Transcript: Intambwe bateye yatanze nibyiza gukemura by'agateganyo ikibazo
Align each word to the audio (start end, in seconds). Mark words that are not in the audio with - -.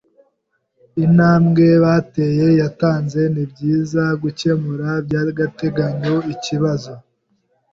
Intambwe 1.05 1.65
bateye 1.83 2.47
yatanze 2.61 3.21
nibyiza 3.33 4.03
gukemura 4.21 4.89
by'agateganyo 5.05 6.15
ikibazo 6.33 6.91